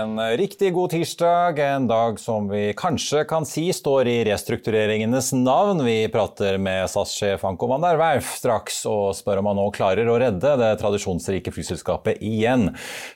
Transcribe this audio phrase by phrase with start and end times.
[0.00, 5.82] En riktig god tirsdag, en dag som vi kanskje kan si står i restruktureringenes navn.
[5.84, 10.16] Vi prater med SAS-sjef Anko van Werf straks og spør om han nå klarer å
[10.22, 12.70] redde det tradisjonsrike flyselskapet igjen,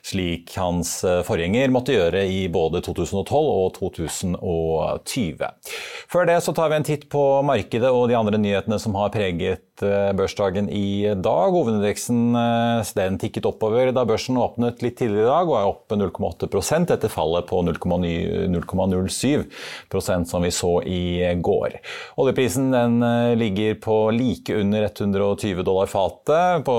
[0.05, 5.49] slik hans forgjenger måtte gjøre i både 2012 og 2020.
[6.11, 9.09] Før det så tar vi en titt på markedet og de andre nyhetene som har
[9.15, 11.51] preget børsdagen i dag.
[11.55, 12.35] Hovedindeksen
[12.95, 17.09] den tikket oppover da børsen åpnet litt tidligere i dag og er oppe 0,8% etter
[17.11, 21.01] fallet på 0,07% som vi så i
[21.41, 21.69] går.
[22.21, 22.65] Oljeprisen
[23.39, 26.75] ligger på like under 120 dollar fatet, på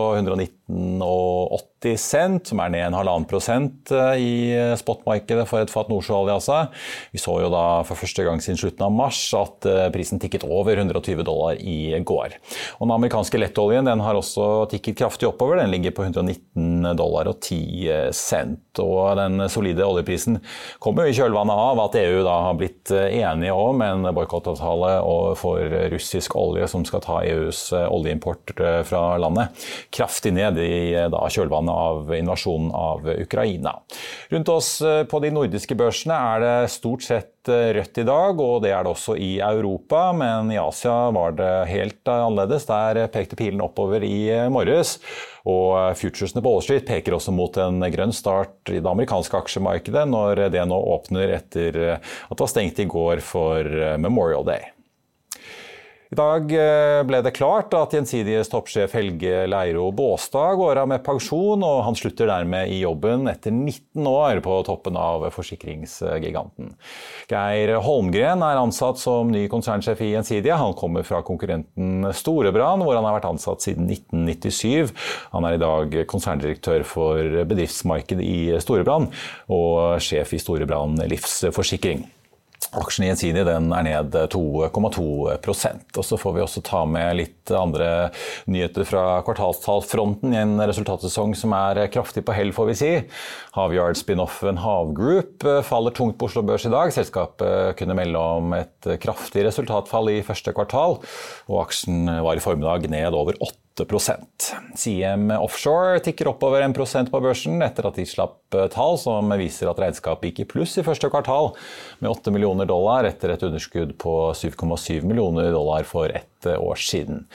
[0.67, 4.51] 119,80 cent, som er ned en halvannen prosent i
[4.81, 6.35] spotmarkedet for et fat nordsjøolje.
[6.35, 6.57] Altså.
[7.13, 10.75] Vi så jo da for første gang siden slutten av mars at prisen tikket over
[10.75, 12.35] 120 dollar i går.
[12.81, 15.61] Og den amerikanske lettoljen den har også tikket kraftig oppover.
[15.61, 18.83] Den ligger på 119 dollar og 10 cent.
[18.83, 20.41] Og den solide oljeprisen
[20.83, 24.97] kommer i kjølvannet av at EU da har blitt enige om en boikottavtale
[25.39, 28.57] for russisk olje som skal ta EUs oljeimport
[28.89, 33.77] fra landet kraftig ned i da, kjølvannet av invasjonen av Ukraina.
[34.33, 34.71] Rundt oss
[35.11, 38.93] på de nordiske børsene er det stort sett rødt i dag, og det er det
[38.93, 40.11] også i Europa.
[40.17, 42.67] Men i Asia var det helt annerledes.
[42.69, 44.97] Der pekte pilen oppover i morges.
[45.47, 50.07] Og futuresene på Wall Street peker også mot en grønn start i det amerikanske aksjemarkedet
[50.11, 54.76] når det nå åpner etter at det var stengt i går for Memorial Day.
[56.07, 56.53] I dag
[57.09, 61.99] ble det klart at Gjensidiges toppsjef Helge Leiro Båstad går av med pensjon, og han
[61.99, 66.77] slutter dermed i jobben etter 19 år på toppen av forsikringsgiganten.
[67.27, 70.55] Geir Holmgren er ansatt som ny konsernsjef i Gjensidige.
[70.61, 74.95] Han kommer fra konkurrenten Storebrand, hvor han har vært ansatt siden 1997.
[75.35, 79.11] Han er i dag konserndirektør for bedriftsmarkedet i Storebrand
[79.51, 82.07] og sjef i Storebrand livsforsikring.
[82.77, 88.11] Aksjen i den er ned 2,2% Og Så får vi også ta med litt andre
[88.51, 92.93] nyheter fra kvartalstallfronten i en resultatsesong som er kraftig på hell, får vi si.
[93.57, 96.91] Havyard-spin-offen Havgroup faller tungt på Oslo Børs i dag.
[96.95, 100.99] Selskapet kunne melde om et kraftig resultatfall i første kvartal,
[101.47, 107.61] og aksjen var i formiddag ned over 8 CM Offshore tikker oppover 1% på børsen
[107.61, 111.51] etter at de slapp tall som viser at regnskapet gikk i pluss i første kvartal
[112.01, 117.27] med 8 millioner dollar etter et underskudd på 7,7 millioner dollar for ett år siden.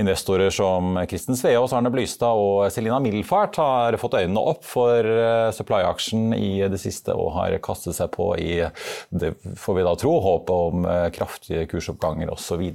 [0.00, 5.04] Investorer som Kristen Sveaas, Arne Blystad og Selina Middelfart har fått øynene opp for
[5.56, 8.62] supply-aksjen i det siste og har kastet seg på i,
[9.10, 12.70] det får vi da tro, håpet om kraftige kursoppganger osv.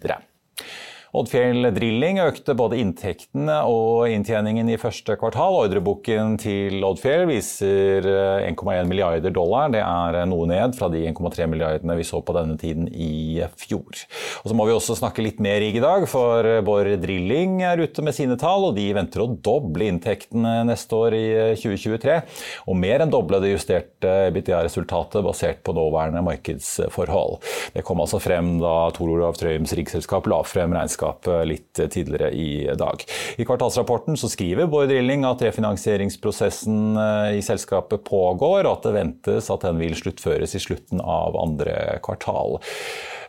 [1.16, 5.56] Oddfjell Drilling økte både inntektene og inntjeningen i første kvartal.
[5.62, 8.04] Ordreboken til Oddfjell viser
[8.50, 9.70] 1,1 milliarder dollar.
[9.72, 14.02] Det er noe ned fra de 1,3 milliardene vi så på denne tiden i fjor.
[14.44, 17.80] Og så må vi også snakke litt mer rigg i dag, for Borr Drilling er
[17.80, 21.26] ute med sine tall, og de venter å doble inntektene neste år i
[21.62, 22.20] 2023.
[22.68, 27.40] Og mer enn doble det justerte BTA-resultatet basert på nåværende markedsforhold.
[27.78, 30.76] Det kom altså frem da Tor Olav Trøims riggselskap la frem
[31.06, 33.04] regnskap litt tidligere i dag.
[33.38, 36.98] I kvartalsrapporten så skriver Bård Drilling at refinansieringsprosessen
[37.36, 42.00] i selskapet pågår, og at det ventes at den vil sluttføres i slutten av andre
[42.04, 42.60] kvartal.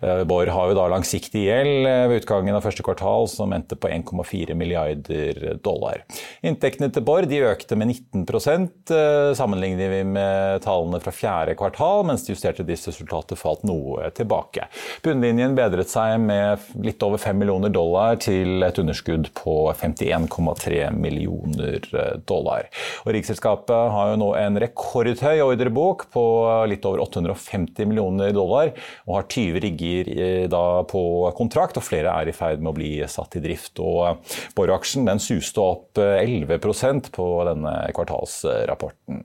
[0.00, 4.54] Borr har jo da langsiktig gjeld ved utgangen av første kvartal som endte på 1,4
[4.58, 6.02] milliarder dollar.
[6.46, 8.26] Inntektene til Borr økte med 19
[9.36, 14.68] sammenligner vi med tallene fra fjerde kvartal, mens det justerte driftsresultatet falt noe tilbake.
[15.04, 21.88] Bunnlinjen bedret seg med litt over 5 millioner dollar til et underskudd på 51,3 millioner
[22.28, 22.68] dollar.
[23.04, 26.26] Og Riksselskapet har jo nå en rekordhøy ordrebok på
[26.70, 28.72] litt over 850 millioner dollar,
[29.06, 29.85] og har 20 rigger
[30.50, 31.02] da på
[31.38, 33.80] kontrakt, og flere er i ferd med å bli satt i drift.
[33.82, 34.22] Og
[34.56, 39.24] Borr-aksjen den suste opp 11% på denne kvartalsrapporten.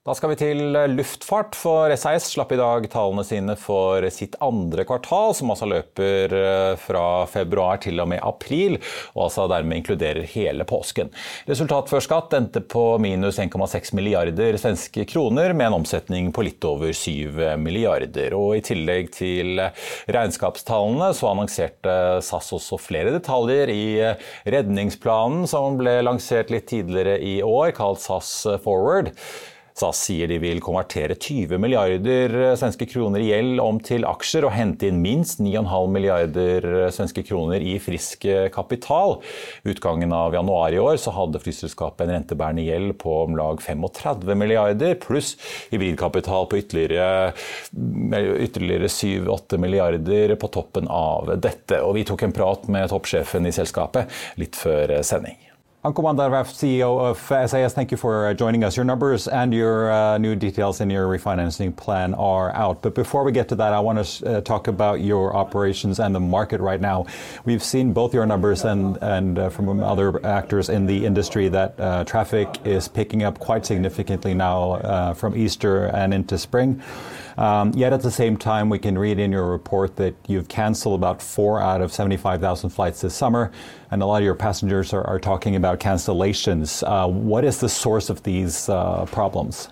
[0.00, 4.86] Da skal vi til luftfart, for SAS slapp i dag tallene sine for sitt andre
[4.88, 8.78] kvartal, som altså løper eh, fra februar til og med april,
[9.12, 11.12] og altså dermed inkluderer hele påsken.
[11.50, 16.64] Resultat før skatt endte på minus 1,6 milliarder svenske kroner, med en omsetning på litt
[16.64, 18.38] over 7 milliarder.
[18.40, 19.60] Og I tillegg til
[20.08, 23.86] regnskapstallene så annonserte SAS også flere detaljer i
[24.48, 29.12] redningsplanen som ble lansert litt tidligere i år, kalt SAS Forward.
[29.80, 34.44] SAS sier de vil konvertere 20 milliarder eh, svenske kroner i gjeld om til aksjer
[34.46, 39.18] og hente inn minst 9,5 milliarder eh, svenske kroner i frisk eh, kapital.
[39.64, 44.36] Utgangen av januar i år så hadde flyselskapet en rentebærende gjeld på om lag 35
[44.36, 45.36] milliarder, pluss
[45.72, 47.32] hybridkapital på ytterligere,
[48.44, 51.80] ytterligere 7-8 milliarder på toppen av dette.
[51.84, 55.49] Og vi tok en prat med toppsjefen i selskapet litt før sending.
[55.82, 57.18] Anko van der Werff, CEO of
[57.48, 58.76] SAS, thank you for uh, joining us.
[58.76, 62.82] Your numbers and your uh, new details in your refinancing plan are out.
[62.82, 66.14] But before we get to that, I want to uh, talk about your operations and
[66.14, 67.06] the market right now.
[67.46, 72.58] We've seen both your numbers and, and from other actors in the industry that traffic
[72.66, 76.82] is picking up quite significantly now from Easter and into spring.
[77.38, 81.00] Um, yet at the same time, we can read in your report that you've canceled
[81.00, 83.50] about four out of 75,000 flights this summer,
[83.90, 86.82] and a lot of your passengers are, are talking about cancellations.
[86.86, 89.68] Uh, what is the source of these uh, problems?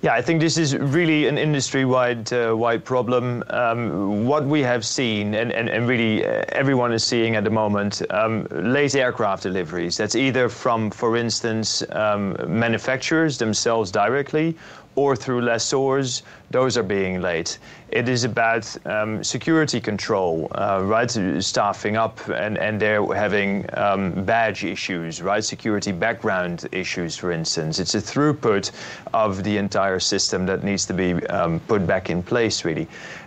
[0.00, 3.44] Yeah, I think this is really an industry-wide uh, wide problem.
[3.50, 7.50] Um, what we have seen, and, and, and really uh, everyone is seeing at the
[7.50, 9.96] moment, um, late aircraft deliveries.
[9.96, 14.56] That's either from, for instance, um, manufacturers themselves directly,
[14.94, 17.58] or through lessors, those are being late.
[17.88, 21.10] It is about um, security control, uh, right?
[21.40, 25.44] Staffing up, and, and they're having um, badge issues, right?
[25.44, 27.78] Security background issues, for instance.
[27.78, 28.70] It's a throughput
[29.12, 32.86] of the entire system that needs to be um, put back in place, really.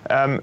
[0.10, 0.42] Um,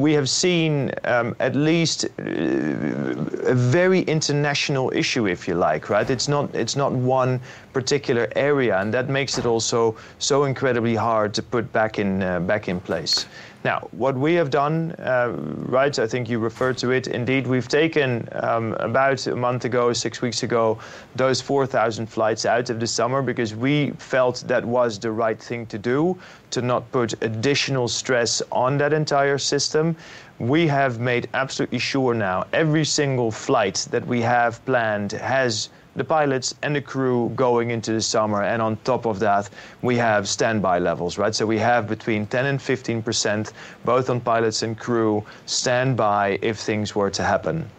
[0.00, 6.08] we have seen um, at least uh, a very international issue, if you like, right?
[6.08, 7.40] It's not it's not one
[7.72, 12.40] particular area, and that makes it also so incredibly hard to put back in uh,
[12.40, 13.26] back in place.
[13.64, 17.66] Now, what we have done, uh, right, I think you referred to it, indeed, we've
[17.66, 20.78] taken um, about a month ago, six weeks ago,
[21.16, 25.64] those 4,000 flights out of the summer because we felt that was the right thing
[25.66, 26.14] to do,
[26.50, 29.96] to not put additional stress on that entire system.
[30.38, 36.04] We have made absolutely sure now every single flight that we have planned has the
[36.04, 38.42] pilots and the crew going into the summer.
[38.42, 39.48] And on top of that,
[39.82, 41.34] we have standby levels, right?
[41.34, 43.52] So we have between 10 and 15%,
[43.84, 47.70] both on pilots and crew, standby if things were to happen.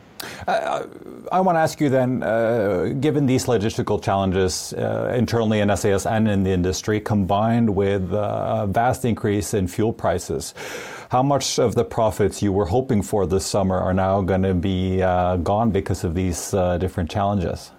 [0.48, 0.86] Uh,
[1.32, 6.06] I want to ask you then, uh, given these logistical challenges uh, internally in SAS
[6.06, 10.54] and in the industry, combined with uh, a vast increase in fuel prices,
[11.10, 14.54] how much of the profits you were hoping for this summer are now going to
[14.54, 17.72] be uh, gone because of these uh, different challenges?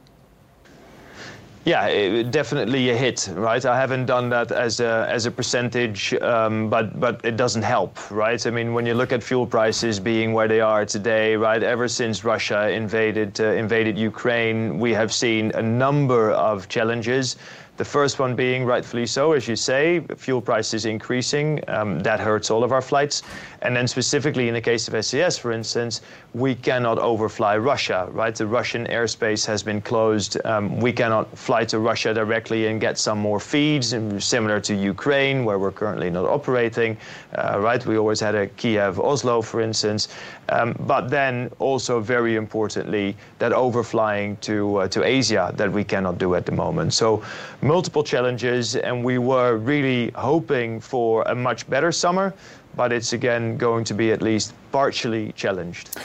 [1.66, 3.64] Yeah, it, definitely a hit, right?
[3.64, 8.08] I haven't done that as a as a percentage, um, but but it doesn't help,
[8.08, 8.46] right?
[8.46, 11.61] I mean, when you look at fuel prices being where they are today, right?
[11.61, 17.35] Ever since Russia invaded uh, invaded Ukraine, we have seen a number of challenges.
[17.76, 21.62] The first one being rightfully so, as you say, fuel prices increasing.
[21.68, 23.23] Um, that hurts all of our flights.
[23.62, 26.00] And then specifically in the case of SAS, for instance,
[26.35, 28.35] we cannot overfly Russia, right?
[28.35, 30.38] The Russian airspace has been closed.
[30.45, 35.45] Um, we cannot fly to Russia directly and get some more feeds, similar to Ukraine,
[35.45, 36.97] where we're currently not operating,
[37.37, 37.85] uh, right?
[37.85, 40.09] We always had a Kiev Oslo, for instance.
[40.49, 46.18] Um, but then also very importantly, that overflying to, uh, to Asia that we cannot
[46.18, 46.92] do at the moment.
[46.95, 47.23] So
[47.66, 52.32] multiple challenges, and we were really hoping for a much better summer,
[52.76, 55.99] but it's again going to be at least partially challenged.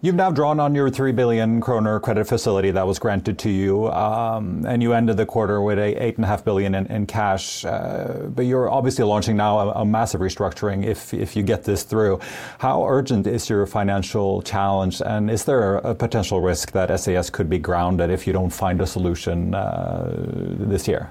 [0.00, 3.90] You've now drawn on your 3 billion kroner credit facility that was granted to you,
[3.90, 7.64] um, and you ended the quarter with a 8.5 billion in, in cash.
[7.64, 11.82] Uh, but you're obviously launching now a, a, massive restructuring if, if you get this
[11.82, 12.20] through.
[12.60, 17.50] How urgent is your financial challenge, and is there a, potential risk that SAS could
[17.50, 21.10] be grounded if you don't find a solution uh, this year?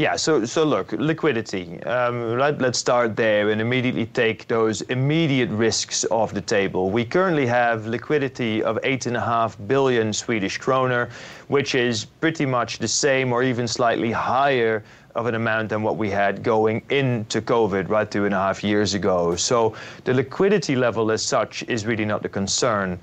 [0.00, 1.78] Yeah, so so look, liquidity.
[1.82, 6.88] Um, right, let's start there and immediately take those immediate risks off the table.
[6.88, 11.10] We currently have liquidity of eight and a half billion Swedish kroner,
[11.48, 14.82] which is pretty much the same or even slightly higher
[15.16, 18.64] of an amount than what we had going into COVID, right, two and a half
[18.64, 19.36] years ago.
[19.36, 22.98] So the liquidity level as such is really not the concern.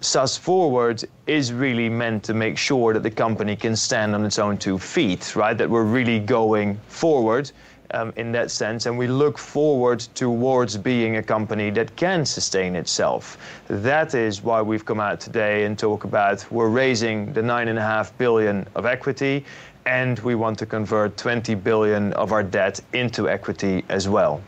[0.00, 4.38] SAS Forward is really meant to make sure that the company can stand on its
[4.38, 5.58] own two feet, right?
[5.58, 7.50] That we're really going forward
[7.90, 12.76] um, in that sense, and we look forward towards being a company that can sustain
[12.76, 13.38] itself.
[13.66, 17.78] That is why we've come out today and talk about we're raising the nine and
[17.78, 19.44] a half billion of equity,
[19.84, 24.40] and we want to convert 20 billion of our debt into equity as well.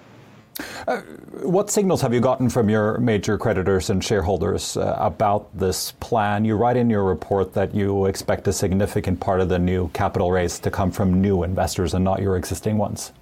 [0.86, 1.00] Uh,
[1.42, 6.44] what signals have you gotten from your major creditors and shareholders uh, about this plan?
[6.44, 10.30] You write in your report that you expect a significant part of the new capital
[10.30, 13.12] raise to come from new investors and not your existing ones.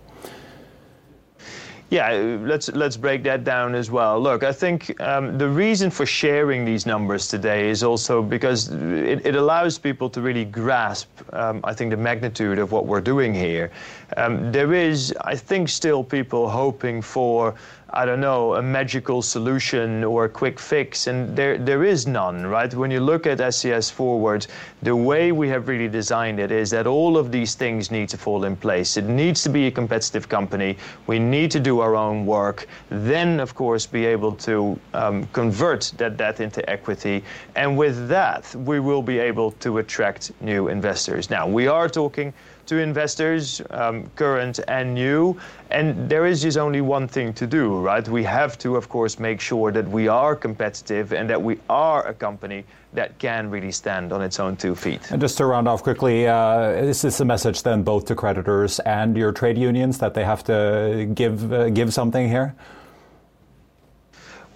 [1.90, 2.10] Yeah,
[2.42, 4.20] let's let's break that down as well.
[4.20, 9.24] Look, I think um, the reason for sharing these numbers today is also because it,
[9.24, 13.32] it allows people to really grasp, um, I think, the magnitude of what we're doing
[13.32, 13.70] here.
[14.18, 17.54] Um, there is, I think, still people hoping for
[17.90, 22.46] I don't know, a magical solution or a quick fix, and there there is none,
[22.46, 22.72] right?
[22.74, 24.46] When you look at SAS Forward,
[24.82, 28.18] the way we have really designed it is that all of these things need to
[28.18, 28.98] fall in place.
[28.98, 30.76] It needs to be a competitive company.
[31.06, 32.66] We need to do our own work.
[32.90, 38.54] Then, of course, be able to um, convert that debt into equity, and with that,
[38.54, 41.30] we will be able to attract new investors.
[41.30, 42.34] Now, we are talking
[42.68, 45.36] to investors, um, current and new.
[45.70, 48.06] And there is just only one thing to do, right?
[48.08, 52.06] We have to, of course, make sure that we are competitive and that we are
[52.06, 55.10] a company that can really stand on its own two feet.
[55.10, 58.80] And just to round off quickly, uh, is this a message then both to creditors
[58.80, 62.54] and your trade unions that they have to give uh, give something here?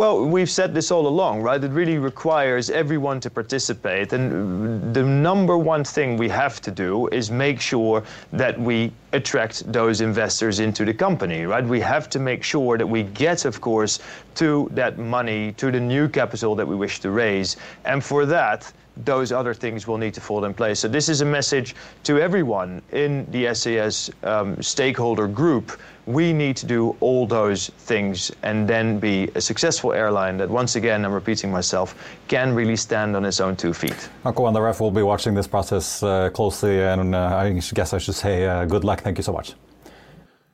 [0.03, 1.63] Well, we've said this all along, right?
[1.63, 4.13] It really requires everyone to participate.
[4.13, 9.73] And the number one thing we have to do is make sure that we attract
[9.73, 11.65] those investors into the company, right?
[11.65, 14.01] We have to make sure that we get, of course,
[14.35, 17.57] to that money, to the new capital that we wish to raise.
[17.85, 20.81] And for that, those other things will need to fall in place.
[20.81, 25.79] So this is a message to everyone in the SAS um, stakeholder group.
[26.07, 30.75] We need to do all those things and then be a successful airline that, once
[30.77, 31.95] again, I'm repeating myself,
[32.29, 34.09] can really stand on its own two feet.
[34.25, 37.93] Anko van der Werff will be watching this process uh, closely, and uh, I guess
[37.93, 39.03] I should say uh, good luck.
[39.03, 39.55] Thank you so much.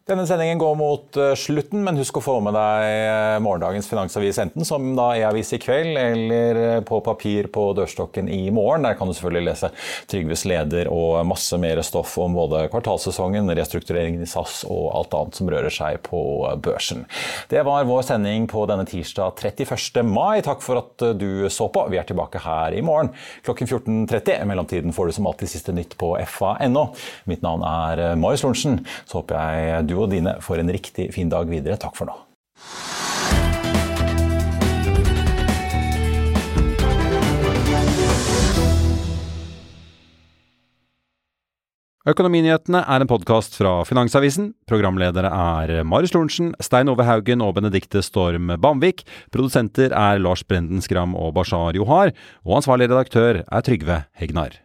[0.08, 4.38] Denne sendingen går mot uh, slutten, men husk å få med deg uh, morgendagens Finansavis
[4.40, 8.86] enten som da e-avis i kveld eller uh, på papir på dørstokken i morgen.
[8.88, 9.68] Der kan du selvfølgelig lese
[10.08, 15.42] Trygves leder og masse mer stoff om både kvartalssesongen, restruktureringen i SAS og alt annet
[15.42, 16.22] som rører seg på
[16.64, 17.04] børsen.
[17.52, 20.00] Det var vår sending på denne tirsdag 31.
[20.08, 20.40] mai.
[20.48, 21.84] Takk for at du så på.
[21.92, 23.12] Vi er tilbake her i morgen
[23.44, 24.40] klokken 14.30.
[24.40, 26.88] I mellomtiden får du som alltid siste nytt på fa.no.
[27.28, 28.80] Mitt navn er Marius Lorentzen.
[29.04, 31.78] Så håper jeg du og dine får en riktig fin dag videre.
[31.80, 32.16] Takk for nå.
[42.08, 44.52] Økonominyhetene er en podkast fra Finansavisen.
[44.70, 49.02] Programledere er Marius Lorentzen, Stein Ove Haugen og Benedikte Storm Bamvik.
[49.34, 52.14] Produsenter er Lars Brenden Skram og Bashar Johar.
[52.48, 54.56] Og ansvarlig redaktør er Trygve Hegnar.